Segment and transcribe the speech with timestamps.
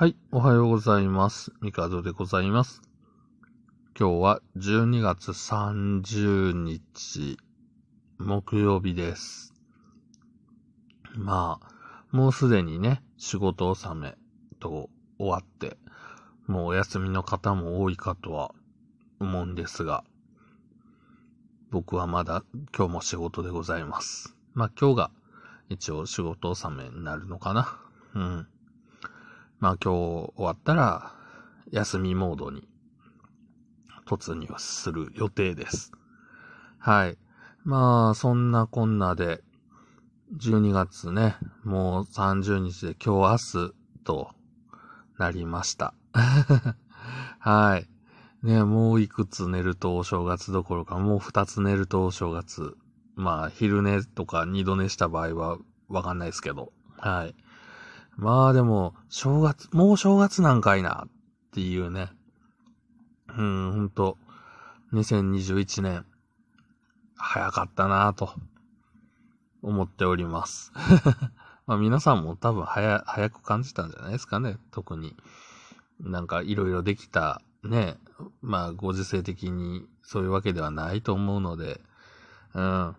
[0.00, 1.50] はい、おはようございます。
[1.60, 2.82] ミカドでございます。
[3.98, 7.36] 今日は12月30日、
[8.16, 9.54] 木曜日です。
[11.16, 14.14] まあ、もうすでにね、仕事納め
[14.60, 14.88] と
[15.18, 15.76] 終わって、
[16.46, 18.54] もうお休みの方も多いかとは
[19.18, 20.04] 思うんですが、
[21.72, 24.36] 僕はまだ今日も仕事でございます。
[24.54, 25.10] まあ今日が
[25.68, 27.80] 一応仕事納めになるのかな。
[28.14, 28.46] うん。
[29.60, 31.12] まあ今日終わったら
[31.70, 32.68] 休みモードに
[34.06, 35.92] 突入する予定です。
[36.78, 37.18] はい。
[37.64, 39.42] まあそんなこんなで
[40.36, 43.74] 12月ね、もう30日で今日明日
[44.04, 44.30] と
[45.18, 45.94] なりました。
[47.40, 47.88] はい。
[48.42, 52.76] ねもういくつ寝るとお正月どころか、もう二つ寝るとお正月。
[53.16, 56.72] まあ昼寝とか二度寝した場合はわかんないですけど。
[56.96, 57.34] はい。
[58.18, 61.10] まあでも、正月、もう正月なんかいなっ
[61.52, 62.10] ていうね。
[63.28, 64.18] うん、ほんと、
[64.92, 66.04] 2021年、
[67.14, 68.34] 早かったなぁと、
[69.62, 70.72] 思っております。
[71.66, 75.16] まあ皆さんも多分早、早く感じたんじゃないですかね、特に。
[76.00, 77.98] なんかいろいろできた、ね、
[78.42, 81.80] まあご時世的にそういうわけではないと思うので、
[82.54, 82.96] うん。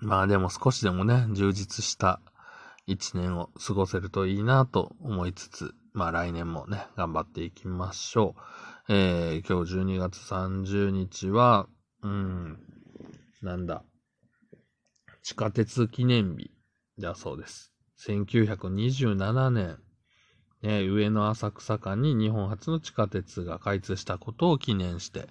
[0.00, 2.20] まあでも少しでもね、充実した
[2.86, 8.34] 一年を過ごせるといいなと思いつつ、まあ来年もね、頑張っていきましょ
[8.88, 8.92] う。
[8.92, 11.68] えー、今日12月30日は、
[12.02, 12.58] うん、
[13.40, 13.84] なんだ、
[15.22, 16.50] 地下鉄記念日
[16.98, 17.72] だそうです。
[18.06, 19.78] 1927年、
[20.62, 25.28] ね、上野浅草間に日本初の地下鉄が開通したことを記念して、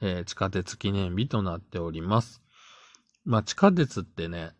[0.00, 2.42] えー地下鉄記念日となっております。
[3.24, 4.50] まあ地下鉄ってね、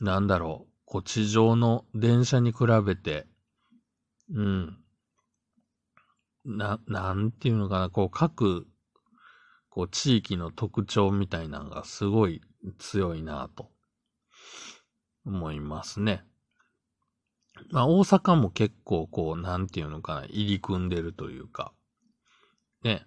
[0.00, 3.26] なんだろう、こう地上の電車に比べて、
[4.32, 4.78] うん。
[6.44, 8.66] な、なんていうのかな、こう各、
[9.68, 12.42] こう地域の特徴みたいなのがすごい
[12.78, 13.70] 強いなと
[15.26, 16.24] 思いますね。
[17.70, 21.72] まあ大阪も結構こう、なんていうのかな、入り組んでるというか、
[22.82, 23.06] ね。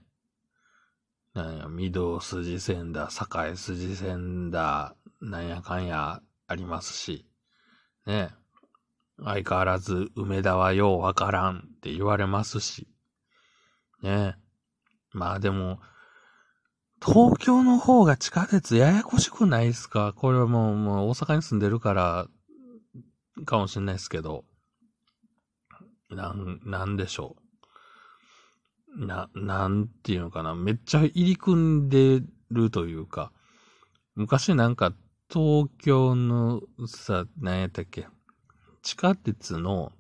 [1.34, 7.28] なんや、御堂筋線だ、栄筋線だ、なんやかんやありますし、
[8.08, 8.30] ね。
[9.24, 12.88] 相変わらず梅田はようわからんって言われますし。
[14.02, 14.38] ね。
[15.12, 15.80] まあでも、
[17.06, 20.14] 東京の方が地下鉄ややこしくないですか？
[20.14, 22.28] これはもう、もう大阪に住んでるから、
[23.46, 24.46] かもしれないですけど。
[26.10, 27.36] なん、なんでしょ
[28.98, 29.06] う。
[29.06, 30.56] な、なんていうのかな。
[30.56, 33.32] めっちゃ入り組んでるというか、
[34.16, 34.94] 昔なんか
[35.30, 38.08] 東京のさ、何やったっけ？
[38.82, 39.92] 地下鉄の、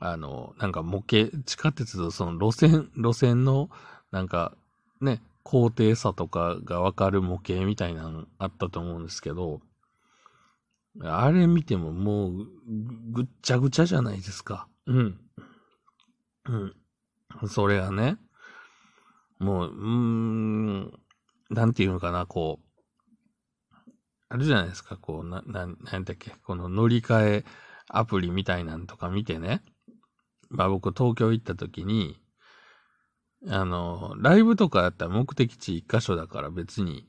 [0.00, 3.70] あの、なんか模型、地下鉄のその路線、路線の、
[4.10, 4.54] なんか、
[5.00, 9.60] ね、高低差とかがわかる模型みたいなのあったと思うんですけど、
[11.00, 12.46] あれ見てももう
[13.12, 14.68] ぐ、っちゃぐちゃじゃないですか。
[14.86, 15.18] うん。
[16.46, 16.74] うん。
[17.48, 18.18] それがね、
[19.38, 20.92] もう、うーん、
[21.50, 22.67] なんていうのかな、こう、
[24.30, 27.44] あるじゃないですか、こう、な、な、なんだっけ、この乗り換え
[27.88, 29.62] アプリみたいなんとか見てね。
[30.50, 32.16] まあ僕東京行った時に、
[33.48, 37.06] あの、ライブとかやったら目的地一箇所だから別に、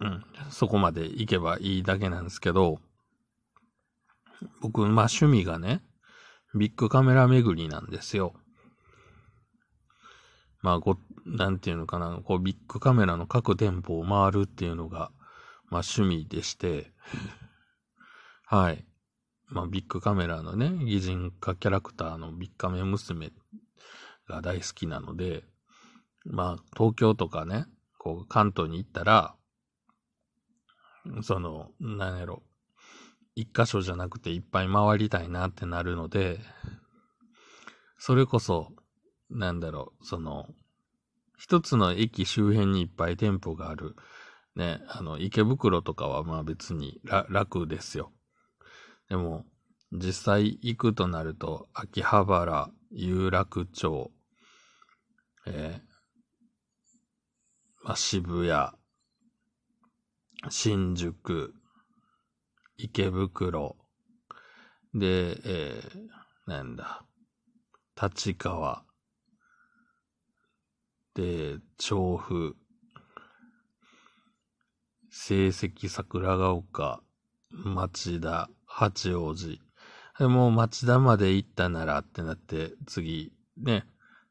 [0.00, 2.78] うん、そこまで行けばいいだけなんですけど、
[4.60, 5.82] 僕、まあ趣味がね、
[6.54, 8.34] ビッグカメラ巡りなんですよ。
[10.60, 15.10] まあご、なんていうのかな、こうビッグカメラの各店舗を回るっていうのが、
[15.72, 16.92] まあ趣味でして、
[18.44, 18.84] はい。
[19.48, 23.32] まあビッグカメラのね、擬人化キャラクターのビッグカメ娘
[24.28, 25.44] が大好きなので、
[26.26, 27.64] まあ東京とかね、
[27.96, 29.34] こう関東に行ったら、
[31.22, 32.42] その、なんやろ、
[33.34, 36.38] 一箇所じゃなくていっぱい回りたいなってなるので、
[37.96, 38.68] それこそ、
[39.30, 40.48] なんだろう、その、
[41.38, 43.96] 一つの駅周辺にいっぱい店舗がある、
[44.56, 48.12] ね、あの、池袋とかはまあ別にら楽ですよ。
[49.08, 49.44] でも、
[49.92, 54.10] 実際行くとなると、秋葉原、有楽町、
[55.46, 55.92] えー
[57.84, 58.70] まあ、渋谷、
[60.50, 61.54] 新宿、
[62.76, 63.76] 池袋、
[64.94, 67.04] で、えーなんだ、
[68.00, 68.84] 立川、
[71.14, 72.56] で、調布、
[75.14, 77.02] 成績桜ヶ丘、
[77.50, 79.60] 町田、八王子。
[80.18, 83.84] もう町田まで行ったならってなって、次、ね、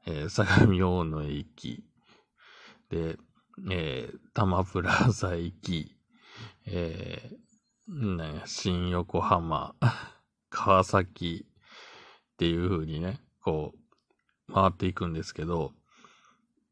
[0.08, 1.84] えー、相模大野駅、
[2.90, 3.20] で、
[3.70, 5.96] えー、玉プラザ駅、
[6.66, 9.76] えー、ね、新横浜、
[10.50, 13.76] 川崎っていう風にね、こ
[14.50, 15.74] う、回っていくんですけど、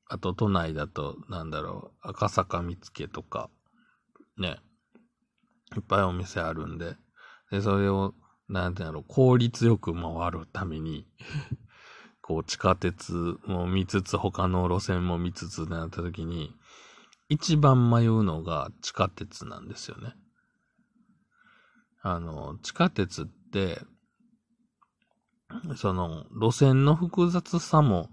[0.08, 3.52] あと都内だと、なんだろう、赤坂見附とか、
[4.40, 4.58] ね、
[5.76, 6.96] いっぱいお店あるんで、
[7.52, 8.14] で、それを、
[8.48, 11.08] なんていうの、効率よく回るために
[12.22, 16.56] こう、地下鉄も見つつ、他の路線も見つつなった時に、
[17.28, 20.16] 一番迷うのが地下鉄なんですよね。
[22.02, 23.82] あの、地下鉄って、
[25.76, 28.10] その、路線の複雑さも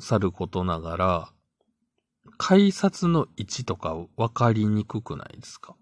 [0.00, 1.32] さることながら、
[2.38, 5.76] 改札の位置とか分かりにくくないですか？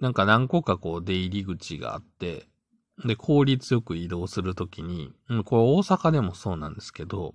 [0.00, 2.46] なんか何個かこう出入り口があって、
[3.04, 5.10] で、効率よく移動するときに、
[5.44, 7.34] これ大阪でもそうなんですけど、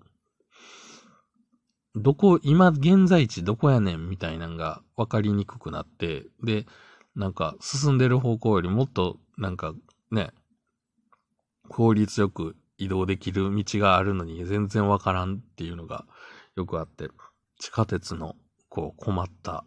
[1.95, 6.65] どこ、今現在地どこやねんみたいなのが分かりにくくなって、で、
[7.15, 9.73] なんか進んでる方向よりもっとなんか
[10.11, 10.31] ね、
[11.67, 16.05] 効率よく移動できる道があるのに全然わからんっていうのが
[16.55, 17.09] よくあって、
[17.59, 18.35] 地下鉄の
[18.69, 19.65] こう困った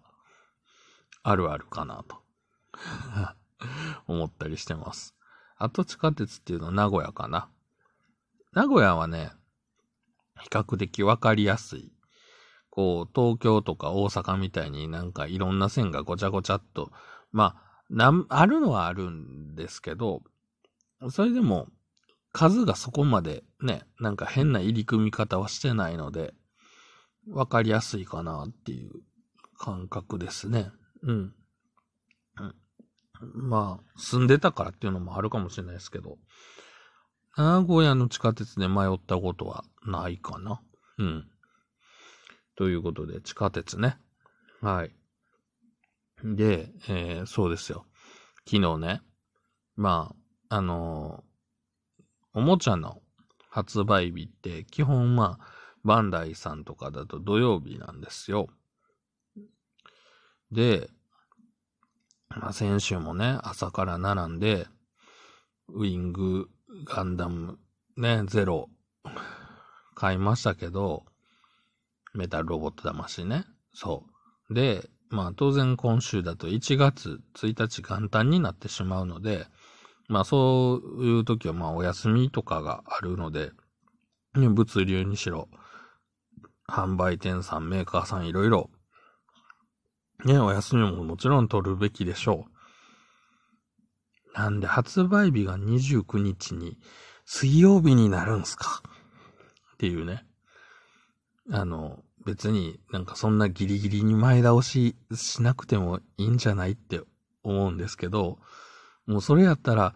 [1.22, 2.22] あるあるかなと
[4.08, 5.14] 思ったりしてます。
[5.56, 7.48] あと地下鉄っていうのは名古屋かな。
[8.52, 9.30] 名古屋はね、
[10.40, 11.92] 比較的わかりやすい。
[12.70, 16.90] こう、東京とか大阪みたいになんかいろんな線がごちゃごちゃっと、
[17.30, 20.22] まあ、なん、あるのはあるんですけど、
[21.10, 21.68] それでも
[22.32, 26.34] 数がそこまでね、なんか変な入り組み方はしてないので、
[27.28, 28.90] わかりやすいかなっていう
[29.58, 30.70] 感覚ですね。
[31.02, 31.34] うん。
[33.34, 36.19] まあ、住んでたからっていうのもあるかもしれないですけど、
[37.36, 40.60] 名古屋の地下鉄で迷ったことはないかな。
[40.98, 41.28] うん。
[42.56, 43.96] ということで、地下鉄ね。
[44.60, 44.92] はい。
[46.24, 47.86] で、えー、そうですよ。
[48.46, 49.02] 昨日ね、
[49.76, 50.14] ま
[50.48, 51.24] あ、あの
[52.34, 53.00] おもちゃの
[53.48, 55.46] 発売日って基本まあ、
[55.84, 58.49] バンダイさんとかだと土曜日なんですよ。
[60.50, 60.90] で、
[62.29, 64.67] まあ先週もね、朝から並んで、
[65.69, 66.49] ウィング、
[66.84, 67.58] ガンダム、
[67.96, 68.69] ね、ゼロ、
[69.94, 71.05] 買いましたけど、
[72.14, 73.44] メタルロボット魂ね。
[73.75, 74.05] そ
[74.50, 74.55] う。
[74.55, 79.46] で、まあ当然今週だと1月1日元旦になってしまうので、
[80.08, 83.52] まあそういう時はまあお休みとかがあるので、
[84.34, 85.49] 物流にしろ、
[86.72, 88.70] 販売店さん、メーカーさんいろいろ、
[90.24, 92.46] ね、お休みももちろん取るべきでしょ
[94.34, 94.38] う。
[94.38, 96.78] なんで発売日が29日に
[97.26, 98.82] 水曜日になるんすか？
[99.74, 100.24] っていうね。
[101.50, 107.02] あの、別になんかそんなギリギリに前倒ししなくてもいいんじゃないって
[107.42, 108.38] 思うんですけど、
[109.06, 109.94] もうそれやったら、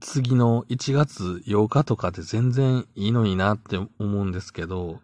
[0.00, 5.00] 次の1月8日とかで全然いいのになって思うんですけど、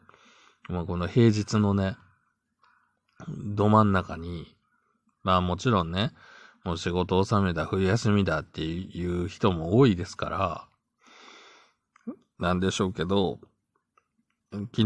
[0.69, 1.97] まあこの平日のね、
[3.29, 4.57] ど真ん中に、
[5.23, 6.13] まあもちろんね、
[6.65, 13.39] もう仕事納めだ、冬休みだっていう人も多いですから、なんでしょうけど、
[14.51, 14.85] 昨日、え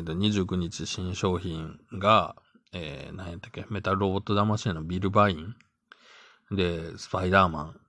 [0.00, 2.36] ー、と29日新商品が、
[2.72, 5.54] えー、何やったっけ、メタルロボット魂のビルバイン
[6.54, 7.80] で、スパイダーマン、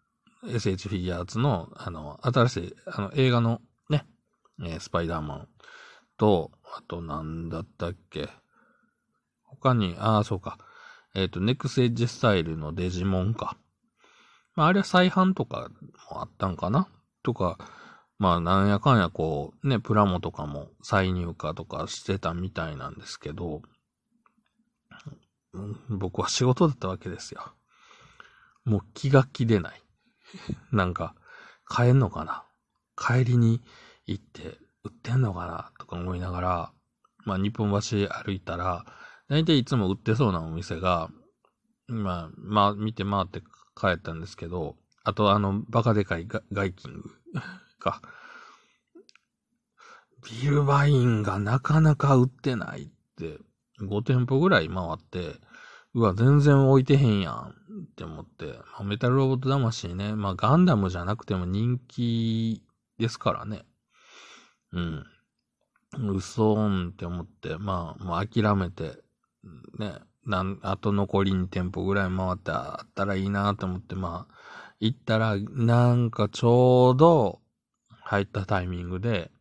[0.45, 4.05] SH フィギュアーツの、あの、新しい、あの、映画のね、
[4.61, 5.47] えー、スパイダーマン
[6.17, 8.29] と、あとなんだったっけ？
[9.43, 10.57] 他に、ああ、そうか。
[11.15, 13.57] えっ、ー、と、ネクスエッジスタイルのデジモンか。
[14.55, 15.69] まあ、あれは再販とか
[16.11, 16.87] もあったんかな？
[17.23, 17.57] とか、
[18.19, 23.61] まあ、なんやかんやこう、ね、プラモとかも再入荷とかしてたみたいなんですけど、
[25.89, 27.53] 僕は仕事だったわけですよ。
[28.65, 29.81] もう気が気でない。
[30.71, 31.15] なんか、
[31.69, 32.43] 帰んのかな？
[32.95, 33.61] 帰りに
[34.05, 36.71] 行って売ってんのかなとか思いながら、
[37.25, 38.85] まあ日本橋歩いたら、
[39.29, 41.09] 大体いつも売ってそうなお店が、
[41.87, 43.41] まあ、まあ見て回って
[43.75, 47.11] 帰ったんですけど、あとあの、バカでかいガイキング
[47.79, 48.01] か。
[50.23, 53.39] ビールバインがなかなか売ってないって、
[53.79, 55.39] 5店舗ぐらい回って、
[55.93, 62.63] うわ、全然置いてへんやんって思って、まあ、メタルロボット魂ね、まあガンダムじゃなくても人気
[62.97, 63.65] ですからね。
[64.73, 65.05] うん。
[66.09, 68.97] 嘘んって思って、まあ、もう諦めて、
[69.79, 69.93] ね、
[70.25, 74.35] なん、あと残り2店舗ぐらい回ってあったらいいなと思って、まあ、
[74.79, 77.39] 行ったら、なんかちょうど
[78.01, 79.31] 入ったタイミングで、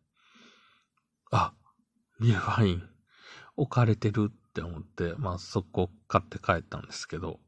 [1.31, 1.53] あ、
[2.19, 2.83] ビールワイン
[3.55, 7.39] 置かれてるって思って、まあそこ買って帰ったんですけど、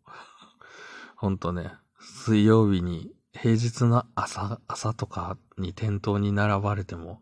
[1.15, 7.21] ほんとね、水曜日に平日の朝、朝とかに店頭に並ばれても、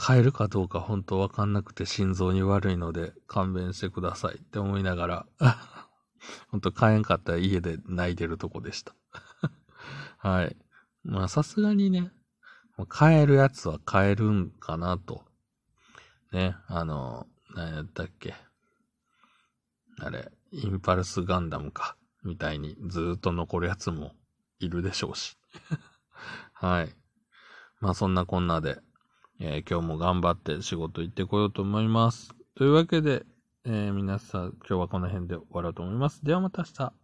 [0.00, 5.26] 買えるかどうか本当わかんなくて心臓に悪いので勘弁してくださいって思いながら、
[6.52, 8.94] 本当買えんかったら家で泣いてるとこでした。
[10.18, 10.56] はい。
[11.02, 12.12] まあさすがにね、
[12.88, 15.24] 買えるやつは買えるんかなと。
[16.30, 17.26] ね、あの、
[17.56, 18.36] 何やったっけ。
[19.98, 21.96] あれ、インパルスガンダムか。
[22.22, 24.14] みたいにずっと残るやつも
[24.60, 25.36] いるでしょうし。
[26.54, 26.94] はい。
[27.80, 28.80] まあそんなこんなで、
[29.40, 32.34] えー、今日も頑張って仕事行ってこようと思います。
[32.56, 33.24] というわけで、
[33.64, 36.24] えー、皆さん今日はこの辺で終わろうと思います。
[36.24, 36.97] ではまた明日。